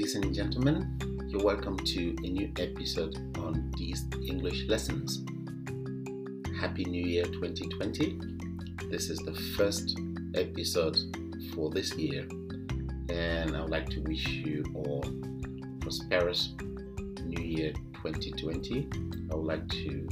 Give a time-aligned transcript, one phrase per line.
[0.00, 0.98] ladies and gentlemen.
[1.28, 5.26] You're welcome to a new episode on these English lessons.
[6.58, 8.18] Happy New Year 2020.
[8.88, 10.00] This is the first
[10.34, 10.96] episode
[11.54, 12.22] for this year,
[13.10, 15.04] and I would like to wish you all
[15.80, 16.54] prosperous
[17.22, 18.88] New Year 2020.
[19.30, 20.08] I would like to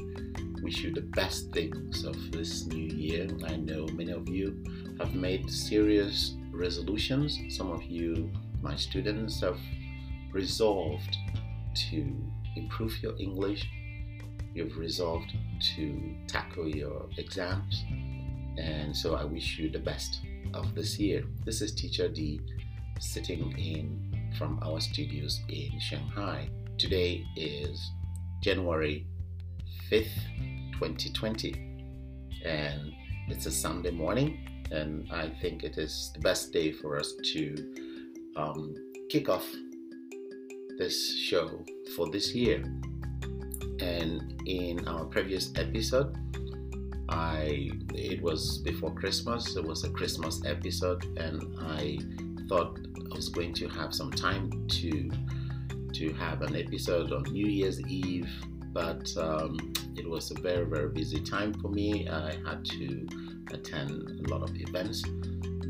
[0.62, 3.26] wish you the best things of this new year.
[3.46, 4.62] I know many of you
[5.00, 7.38] have made serious resolutions.
[7.48, 9.58] Some of you, my students, have
[10.32, 11.16] resolved
[11.90, 12.16] to
[12.56, 13.68] improve your English.
[14.54, 15.32] You've resolved
[15.76, 17.84] to tackle your exams.
[18.58, 20.20] And so I wish you the best
[20.54, 21.24] of this year.
[21.44, 22.40] This is Teacher D
[23.00, 26.48] sitting in from our studios in Shanghai.
[26.76, 27.90] Today is
[28.42, 29.06] January
[29.90, 30.08] 5th,
[30.74, 31.52] 2020,
[32.44, 32.92] and
[33.28, 37.74] it's a Sunday morning and I think it is the best day for us to
[38.36, 38.74] um,
[39.08, 39.46] kick off
[40.78, 41.64] this show
[41.96, 42.62] for this year.
[43.80, 46.16] And in our previous episode,
[47.08, 49.56] I it was before Christmas.
[49.56, 51.98] It was a Christmas episode, and I
[52.48, 52.78] thought
[53.12, 55.10] I was going to have some time to
[55.94, 58.28] to have an episode on New Year's Eve,
[58.72, 59.58] but um,
[59.96, 62.08] it was a very very busy time for me.
[62.08, 63.06] I had to
[63.52, 65.02] attend a lot of events,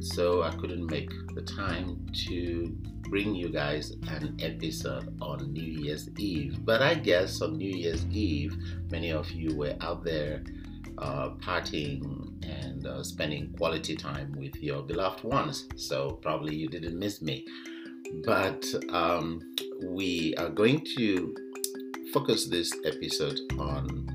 [0.00, 2.76] so I couldn't make the time to
[3.08, 6.64] bring you guys an episode on New Year's Eve.
[6.64, 8.56] But I guess on New Year's Eve,
[8.90, 10.42] many of you were out there
[10.98, 16.98] uh, partying and uh, spending quality time with your beloved ones, so probably you didn't
[16.98, 17.46] miss me.
[18.24, 19.54] But um,
[19.84, 21.34] we are going to
[22.12, 24.08] focus this episode on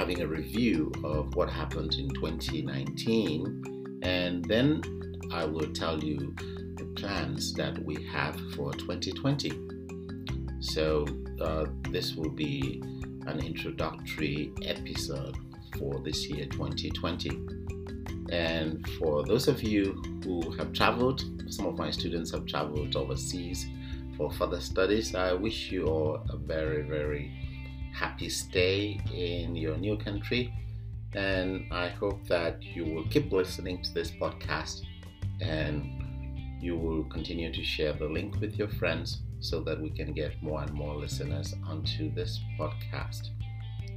[0.00, 4.82] having a review of what happened in 2019, and then
[5.32, 6.34] I will tell you
[6.76, 9.52] the plans that we have for 2020.
[10.60, 11.06] So,
[11.40, 12.82] uh, this will be
[13.26, 15.36] an introductory episode
[15.78, 17.30] for this year 2020.
[18.30, 23.66] And for those of you who have traveled, some of my students have traveled overseas
[24.16, 25.14] for further studies.
[25.14, 27.32] I wish you all a very, very
[27.92, 30.52] happy stay in your new country.
[31.14, 34.82] And I hope that you will keep listening to this podcast
[35.40, 36.00] and
[36.60, 40.42] you will continue to share the link with your friends so that we can get
[40.42, 43.30] more and more listeners onto this podcast.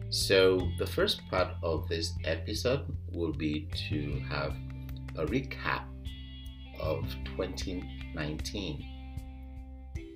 [0.09, 4.55] So, the first part of this episode will be to have
[5.17, 5.83] a recap
[6.79, 7.03] of
[7.35, 8.85] 2019.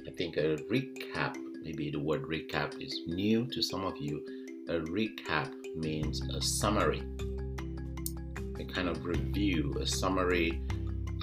[0.08, 1.36] I think a recap
[1.68, 4.24] maybe the word recap is new to some of you.
[4.70, 7.04] A recap means a summary,
[8.60, 10.62] a kind of review, a summary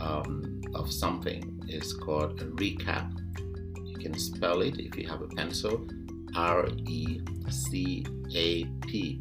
[0.01, 3.11] um, of something is called a recap.
[3.85, 5.87] You can spell it if you have a pencil
[6.37, 7.21] R E
[7.51, 8.05] C
[8.35, 9.21] A P.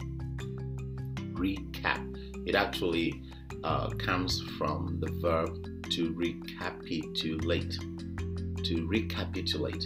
[1.34, 2.48] Recap.
[2.48, 3.24] It actually
[3.64, 7.78] uh, comes from the verb to recapitulate.
[8.64, 9.86] To recapitulate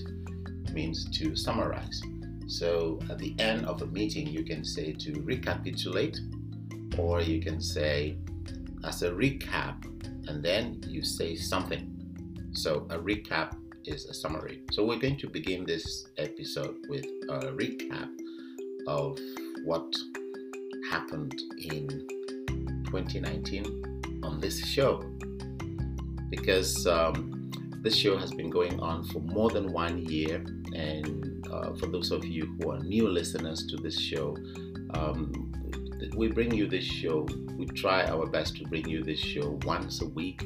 [0.73, 2.01] means to summarize.
[2.47, 6.19] So at the end of a meeting, you can say to recapitulate,
[6.97, 8.17] or you can say
[8.85, 9.83] as a recap,
[10.27, 11.93] and then you say something.
[12.53, 14.61] So a recap is a summary.
[14.71, 18.09] So we're going to begin this episode with a recap
[18.87, 19.19] of
[19.65, 19.93] what
[20.89, 22.07] happened in
[22.85, 25.03] 2019 on this show.
[26.29, 31.73] Because um, this show has been going on for more than one year and uh,
[31.75, 34.35] for those of you who are new listeners to this show,
[34.93, 35.51] um,
[36.15, 37.27] we bring you this show.
[37.57, 40.43] We try our best to bring you this show once a week,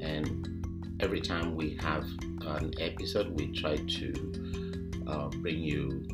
[0.00, 0.66] and
[1.00, 2.04] every time we have
[2.42, 6.04] an episode, we try to uh, bring you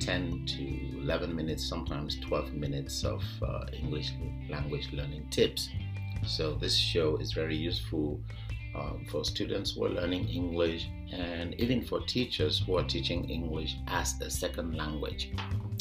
[0.00, 4.12] 10 to 11 minutes, sometimes 12 minutes of uh, English
[4.48, 5.68] language learning tips.
[6.26, 8.20] So, this show is very useful
[8.74, 13.76] um, for students who are learning English and even for teachers who are teaching English
[13.88, 15.32] as a second language.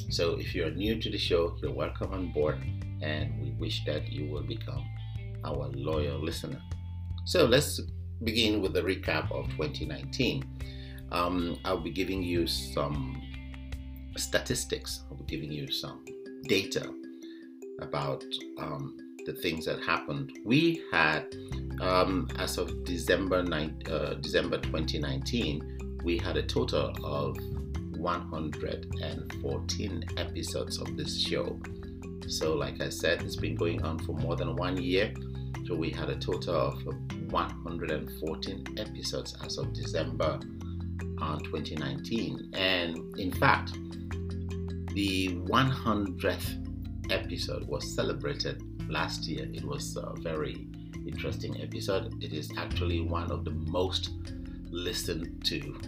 [0.10, 2.58] So if you're new to the show, you're welcome on board
[3.02, 4.86] and we wish that you will become
[5.44, 6.62] our loyal listener.
[7.26, 7.82] So let's
[8.24, 10.44] begin with the recap of 2019.
[11.12, 13.22] Um, I'll be giving you some
[14.16, 16.04] statistics, I'll be giving you some
[16.44, 16.92] data
[17.82, 18.24] about
[18.60, 20.40] um, the things that happened.
[20.46, 21.36] We had
[21.82, 23.46] um, as of December,
[23.90, 27.38] uh, December 2019, we had a total of
[27.98, 31.60] 114 episodes of this show.
[32.28, 35.14] So, like I said, it's been going on for more than one year.
[35.66, 36.84] So, we had a total of
[37.32, 40.40] 114 episodes as of December
[41.22, 42.52] uh, 2019.
[42.54, 43.74] And in fact,
[44.94, 49.48] the 100th episode was celebrated last year.
[49.54, 50.68] It was a very
[51.06, 52.24] interesting episode.
[52.24, 54.12] It is actually one of the most
[54.70, 55.80] listened to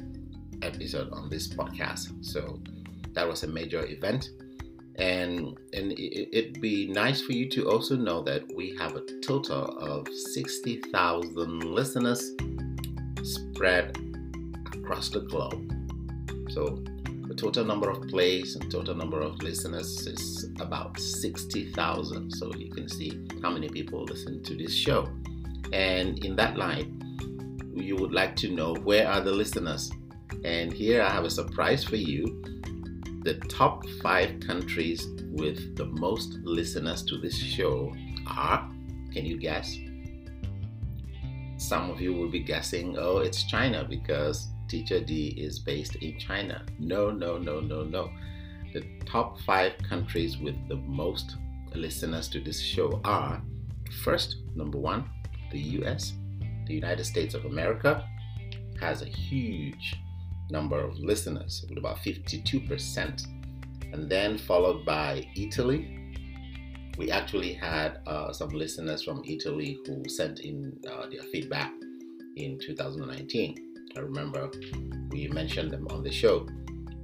[0.61, 2.23] episode on this podcast.
[2.23, 2.59] So
[3.13, 4.29] that was a major event
[4.99, 9.01] and and it, would be nice for you to also know that we have a
[9.21, 12.31] total of 60,000 listeners
[13.23, 13.97] spread
[14.73, 15.73] across the globe.
[16.49, 16.83] So
[17.39, 22.31] total number of plays and total number of listeners is about 60,000.
[22.31, 25.07] So you can see how many people listen to this show.
[25.71, 27.01] And in that line,
[27.73, 29.89] you would like to know where are the listeners?
[30.43, 32.43] And here I have a surprise for you
[33.23, 37.93] the top five countries with the most listeners to this show
[38.27, 38.69] are,
[39.13, 39.77] can you guess?
[41.57, 46.19] Some of you will be guessing, oh, it's China because Teacher D is based in
[46.19, 46.65] China.
[46.77, 48.11] No, no, no, no, no.
[48.73, 51.35] The top five countries with the most
[51.73, 53.41] listeners to this show are
[54.03, 55.09] first, number one,
[55.51, 56.13] the US,
[56.67, 58.07] the United States of America
[58.79, 59.95] has a huge
[60.51, 63.27] number of listeners with about 52%,
[63.93, 65.95] and then followed by Italy.
[66.97, 71.71] We actually had uh, some listeners from Italy who sent in uh, their feedback
[72.35, 73.68] in 2019.
[73.99, 74.49] I remember
[75.11, 76.47] we mentioned them on the show.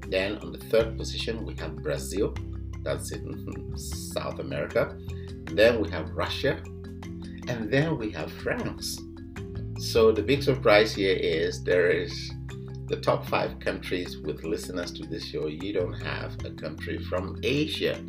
[0.07, 2.33] Then on the third position, we have Brazil,
[2.83, 4.97] that's in hmm, South America.
[5.51, 6.63] Then we have Russia,
[7.49, 8.97] and then we have France.
[9.77, 12.31] So the big surprise here is there is
[12.87, 17.37] the top five countries with listeners to this show, you don't have a country from
[17.43, 18.01] Asia.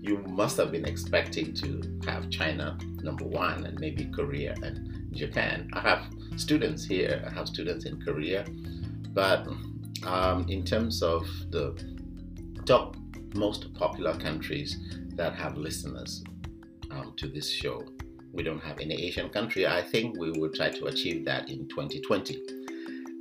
[0.00, 5.68] You must have been expecting to have China number one and maybe Korea and Japan.
[5.72, 6.04] I have
[6.40, 8.44] students here, I have students in Korea,
[9.12, 9.46] but
[10.04, 11.78] um, in terms of the
[12.64, 12.96] top
[13.34, 14.78] most popular countries
[15.14, 16.24] that have listeners
[16.90, 17.84] um, to this show,
[18.32, 19.66] we don't have any Asian country.
[19.66, 22.40] I think we will try to achieve that in 2020.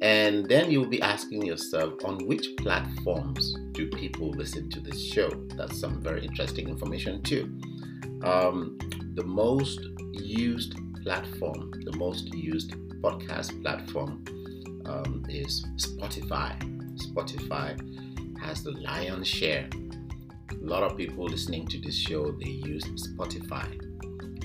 [0.01, 5.29] And then you'll be asking yourself on which platforms do people listen to this show?
[5.57, 7.59] That's some very interesting information, too.
[8.23, 8.77] Um,
[9.15, 9.81] the most
[10.13, 14.23] used platform, the most used podcast platform
[14.85, 16.57] um, is Spotify.
[16.97, 17.79] Spotify
[18.39, 19.69] has the lion's share.
[20.51, 23.67] A lot of people listening to this show, they use Spotify.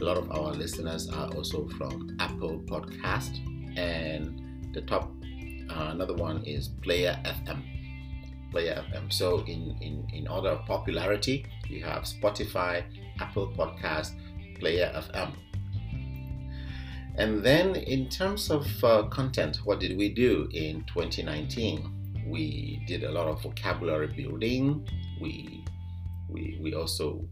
[0.01, 3.39] A lot of our listeners are also from Apple Podcast
[3.77, 4.41] and
[4.73, 5.11] the top
[5.71, 7.63] uh, another one is Player FM.
[8.51, 9.13] Player FM.
[9.13, 12.85] So in, in, in order of popularity, you have Spotify,
[13.21, 14.13] Apple Podcast,
[14.59, 15.33] Player FM.
[17.17, 22.25] And then in terms of uh, content, what did we do in 2019?
[22.27, 24.89] We did a lot of vocabulary building.
[25.21, 25.65] We
[26.29, 27.25] we, we also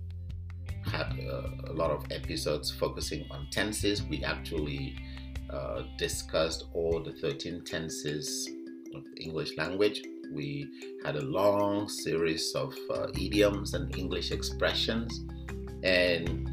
[0.84, 4.02] had a, a lot of episodes focusing on tenses.
[4.02, 4.96] We actually
[5.50, 8.48] uh, discussed all the 13 tenses
[8.94, 10.02] of English language.
[10.32, 10.68] We
[11.04, 15.20] had a long series of uh, idioms and English expressions.
[15.82, 16.48] And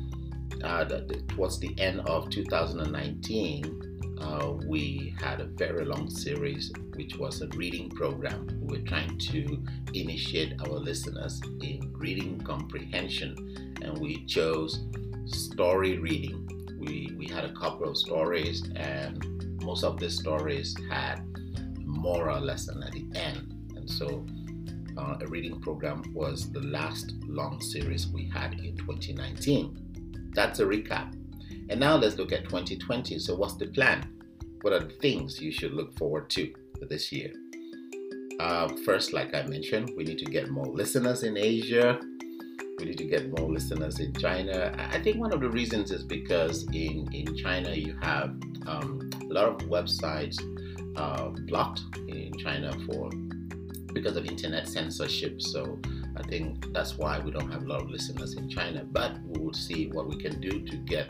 [0.63, 0.85] uh,
[1.27, 7.47] towards the end of 2019, uh, we had a very long series, which was a
[7.49, 8.47] reading program.
[8.61, 9.63] We were trying to
[9.93, 14.85] initiate our listeners in reading comprehension, and we chose
[15.25, 16.49] story reading
[16.79, 21.21] we we had a couple of stories, and most of the stories had
[21.85, 24.25] moral lesson at the end, and so.
[24.97, 29.88] Uh, a reading program was the last long series we had in 2019.
[30.33, 31.13] That's a recap.
[31.69, 33.19] And now let's look at 2020.
[33.19, 34.07] So, what's the plan?
[34.61, 37.31] What are the things you should look forward to for this year?
[38.39, 41.99] Uh, first, like I mentioned, we need to get more listeners in Asia
[42.79, 44.73] we need to get more listeners in China.
[44.91, 48.29] I think one of the reasons is because in, in China you have
[48.67, 50.39] um, a lot of websites
[50.95, 53.09] uh, blocked in China for
[53.93, 55.41] because of internet censorship.
[55.41, 55.79] So
[56.19, 58.83] I think that's why we don't have a lot of listeners in China.
[58.83, 61.09] But we will see what we can do to get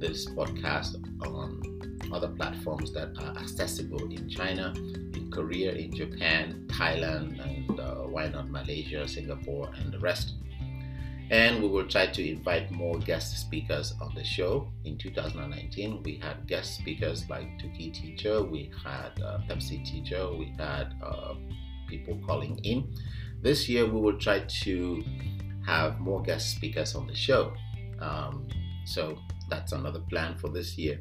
[0.00, 1.62] this podcast on
[2.12, 8.28] other platforms that are accessible in China, in Korea, in Japan, Thailand, and uh, why
[8.28, 10.34] not Malaysia, Singapore, and the rest.
[11.30, 14.72] And we will try to invite more guest speakers on the show.
[14.84, 20.54] In 2019, we had guest speakers like Tuki Teacher, we had uh, Pepsi Teacher, we
[20.58, 21.34] had uh,
[21.86, 22.90] people calling in.
[23.42, 25.04] This year, we will try to
[25.66, 27.52] have more guest speakers on the show.
[28.00, 28.48] Um,
[28.84, 29.18] so
[29.48, 31.00] that's another plan for this year.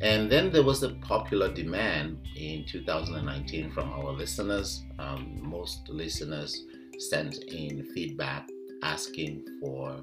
[0.00, 4.84] And then there was a popular demand in 2019 from our listeners.
[4.98, 6.64] Um, most listeners
[6.98, 8.48] sent in feedback
[8.82, 10.02] asking for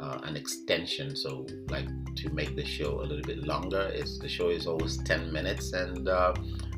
[0.00, 1.16] uh, an extension.
[1.16, 3.90] So, like to make the show a little bit longer.
[3.92, 6.34] It's the show is always 10 minutes, and uh,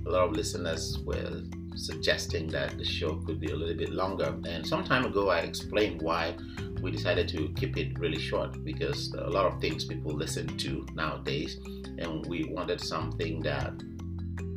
[0.06, 1.42] a lot of listeners were
[1.78, 4.36] suggesting that the show could be a little bit longer.
[4.46, 6.36] And some time ago, I explained why
[6.82, 10.86] we decided to keep it really short because a lot of things people listen to
[10.94, 11.58] nowadays,
[11.98, 13.72] and we wanted something that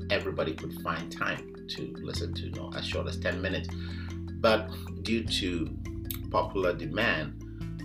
[0.10, 3.70] everybody could find time to listen to, you know, as short as 10 minutes.
[4.40, 4.70] But
[5.04, 5.78] due to
[6.30, 7.38] popular demand,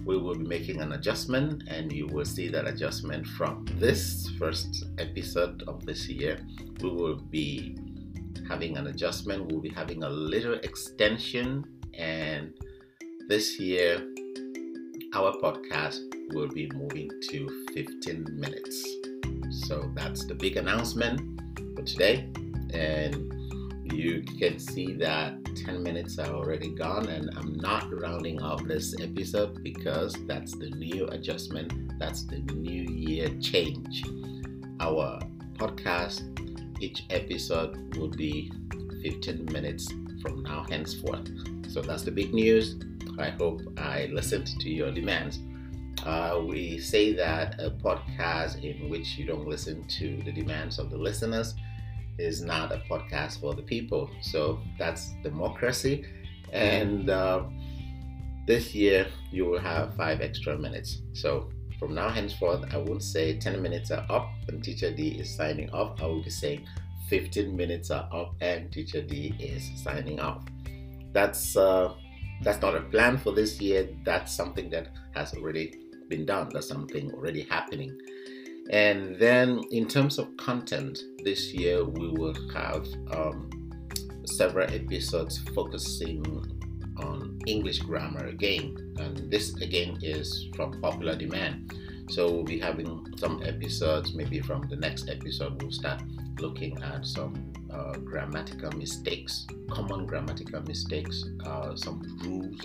[0.04, 4.84] we will be making an adjustment, and you will see that adjustment from this first
[4.98, 6.38] episode of this year.
[6.80, 7.76] We will be
[8.48, 12.52] having an adjustment, we'll be having a little extension, and
[13.28, 14.06] this year
[15.14, 16.00] our podcast
[16.34, 18.86] will be moving to 15 minutes.
[19.66, 21.40] So that's the big announcement
[21.74, 22.30] for today.
[22.74, 23.32] And
[23.92, 28.94] you can see that 10 minutes are already gone, and I'm not rounding off this
[29.00, 34.04] episode because that's the new adjustment, that's the new year change.
[34.80, 35.20] Our
[35.54, 36.20] podcast,
[36.80, 38.52] each episode will be
[39.02, 39.90] 15 minutes
[40.22, 41.28] from now henceforth.
[41.68, 42.76] So that's the big news.
[43.18, 45.40] I hope I listened to your demands.
[46.04, 50.90] Uh, we say that a podcast in which you don't listen to the demands of
[50.90, 51.54] the listeners
[52.18, 54.10] is not a podcast for the people.
[54.20, 56.04] So that's democracy.
[56.52, 57.44] And uh,
[58.46, 61.02] this year you will have five extra minutes.
[61.12, 65.34] So from now henceforth, I won't say 10 minutes are up and Teacher D is
[65.34, 66.00] signing off.
[66.00, 66.66] I will be saying
[67.08, 70.42] 15 minutes are up and Teacher D is signing off.
[71.12, 71.94] That's uh,
[72.42, 73.88] that's not a plan for this year.
[74.04, 75.74] That's something that has already
[76.08, 76.50] been done.
[76.52, 77.98] That's something already happening.
[78.70, 83.50] And then, in terms of content, this year we will have um,
[84.24, 86.24] several episodes focusing
[86.98, 88.94] on English grammar again.
[88.98, 91.74] And this again is from popular demand.
[92.08, 96.02] So we'll be having some episodes, maybe from the next episode, we'll start
[96.38, 102.60] looking at some uh, grammatical mistakes, common grammatical mistakes, uh, some rules,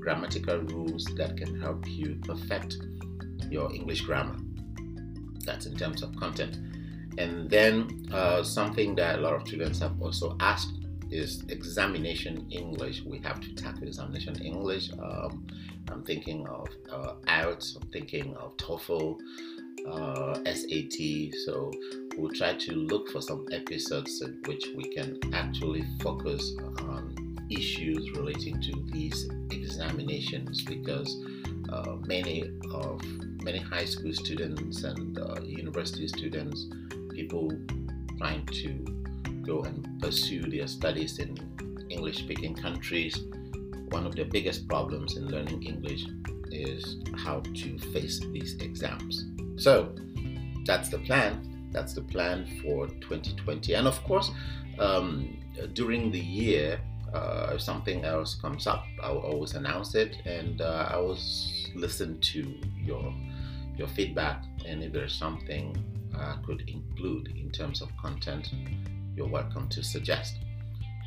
[0.00, 2.78] grammatical rules that can help you perfect
[3.50, 4.36] your English grammar.
[5.44, 6.58] That's in terms of content.
[7.18, 13.02] And then uh, something that a lot of students have also asked is examination English.
[13.02, 14.90] We have to tackle examination English.
[14.92, 15.46] Um,
[15.90, 19.18] I'm thinking of uh, IELTS, I'm thinking of TOEFL,
[19.88, 21.34] uh, SAT.
[21.44, 21.70] So
[22.16, 27.14] we'll try to look for some episodes in which we can actually focus on
[27.50, 31.24] issues relating to these examinations because
[31.72, 33.00] uh, many of
[33.42, 36.66] many high school students and uh, university students,
[37.10, 37.50] people
[38.18, 38.95] trying to
[39.46, 41.36] go and pursue their studies in
[41.88, 43.18] English speaking countries,
[43.90, 46.04] one of the biggest problems in learning English
[46.50, 49.26] is how to face these exams.
[49.56, 49.94] So
[50.64, 51.68] that's the plan.
[51.72, 53.74] That's the plan for 2020.
[53.74, 54.30] And of course,
[54.78, 55.38] um,
[55.74, 56.80] during the year,
[57.14, 61.18] uh, if something else comes up, I will always announce it, and uh, I will
[61.74, 63.14] listen to your
[63.76, 64.44] your feedback.
[64.66, 65.76] And if there's something
[66.14, 68.50] I could include in terms of content,
[69.16, 70.36] you're welcome to suggest.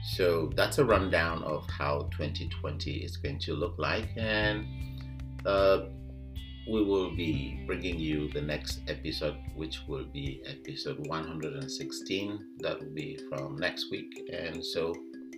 [0.03, 4.65] So that's a rundown of how 2020 is going to look like, and
[5.45, 5.81] uh,
[6.67, 12.45] we will be bringing you the next episode, which will be episode 116.
[12.59, 14.95] That will be from next week, and so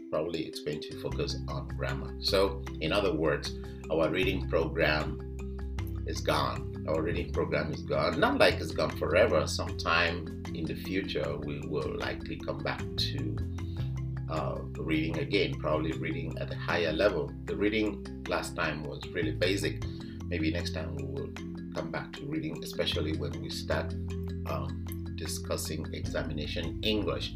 [0.10, 2.16] probably it's going to focus on grammar.
[2.22, 3.54] So, in other words,
[3.90, 5.31] our reading program
[6.08, 6.86] is gone.
[6.88, 8.20] Our reading program is gone.
[8.20, 9.48] Not like it's gone forever.
[9.48, 13.38] Sometime in the future, we will likely come back to
[14.30, 17.32] uh, reading again, probably reading at a higher level.
[17.46, 19.84] The reading last time was really basic.
[20.28, 21.30] Maybe next time we will
[21.76, 23.94] come back to reading, especially when we start
[24.48, 27.36] um, discussing examination English.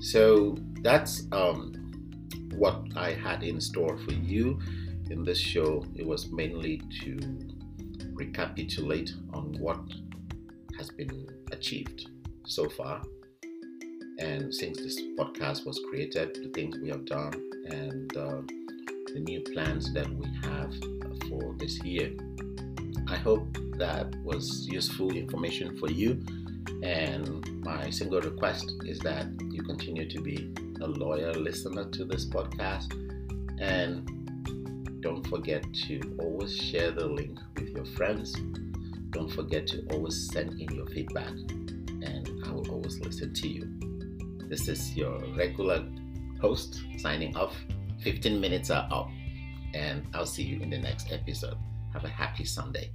[0.00, 1.74] So that's um,
[2.54, 4.58] what I had in store for you
[5.10, 5.84] in this show.
[5.94, 7.18] It was mainly to
[8.20, 9.80] recapitulate on what
[10.78, 12.08] has been achieved
[12.44, 13.02] so far.
[14.18, 17.32] And since this podcast was created, the things we have done,
[17.66, 18.42] and uh,
[19.14, 20.72] the new plans that we have
[21.28, 22.12] for this year.
[23.08, 26.22] I hope that was useful information for you.
[26.82, 27.24] And
[27.64, 32.92] my single request is that you continue to be a loyal listener to this podcast.
[33.58, 34.19] And
[35.00, 38.34] don't forget to always share the link with your friends.
[39.10, 41.32] Don't forget to always send in your feedback.
[42.02, 43.66] and I will always listen to you.
[44.48, 45.86] This is your regular
[46.40, 47.54] host signing off.
[48.02, 49.10] 15 minutes are up,
[49.74, 51.56] and I'll see you in the next episode.
[51.92, 52.90] Have a happy Sunday.